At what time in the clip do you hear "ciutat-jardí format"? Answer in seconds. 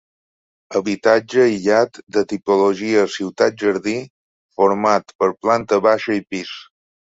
3.17-5.17